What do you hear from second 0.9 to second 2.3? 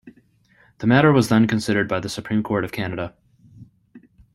was then considered by the